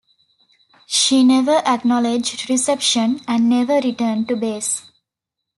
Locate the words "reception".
2.49-3.21